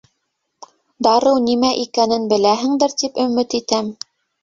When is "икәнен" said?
1.83-2.27